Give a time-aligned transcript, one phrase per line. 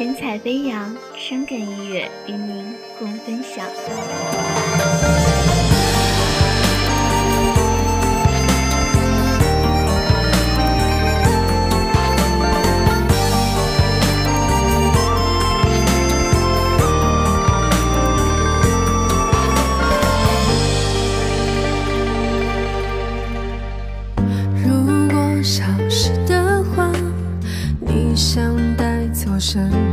[0.00, 2.64] 神采飞扬，伤感音乐与您
[2.98, 3.66] 共分享。
[24.64, 26.90] 如果消失的话，
[27.80, 29.89] 你想带走什么？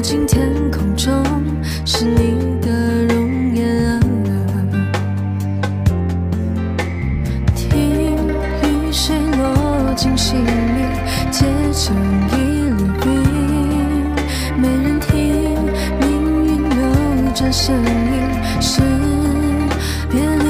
[0.00, 1.22] 飘进天空中
[1.84, 4.00] 是你的容颜。
[7.54, 7.68] 听
[8.62, 10.48] 雨水落进心里，
[11.30, 11.94] 结成
[12.32, 12.32] 一
[12.70, 13.10] 缕云。
[14.56, 15.12] 没人听
[16.00, 16.08] 命
[16.46, 16.78] 运流
[17.34, 17.52] 转。
[17.52, 17.84] 声音
[18.58, 18.80] 是
[20.08, 20.49] 别离，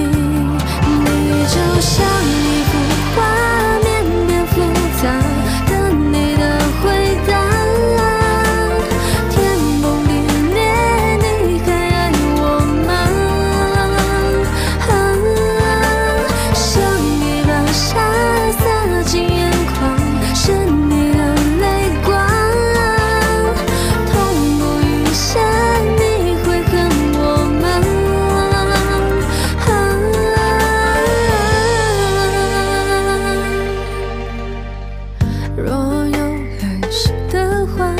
[35.57, 35.67] 若
[36.07, 36.19] 有
[36.63, 37.95] 来世的话，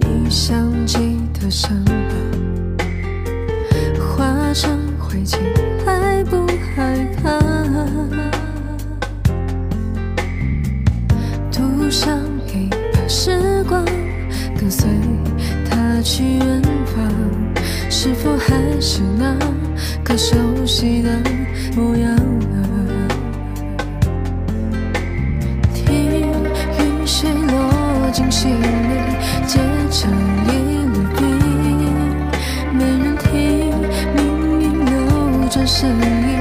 [0.00, 1.84] 你想记得什么
[3.98, 5.38] 化成灰烬
[5.84, 7.38] 还不害怕？
[11.50, 12.18] 赌上
[12.48, 13.84] 一把时光，
[14.58, 14.88] 跟随
[15.68, 17.10] 他去远方，
[17.90, 19.36] 是否还是那
[20.02, 21.10] 个熟悉的
[21.76, 22.31] 模样？
[28.32, 28.64] 心里
[29.46, 29.58] 结
[29.90, 30.10] 成
[30.46, 30.50] 一
[30.86, 31.20] 粒冰，
[32.72, 33.30] 没人听，
[34.16, 34.20] 明
[34.56, 36.31] 明有着声音。